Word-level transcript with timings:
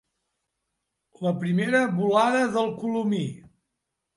La 1.27 1.33
primera 1.45 1.83
volada 1.99 2.43
del 2.57 2.75
colomí. 2.81 3.25